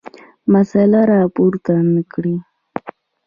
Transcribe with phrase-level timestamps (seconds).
[0.53, 2.35] مسله راپورته نه کړه.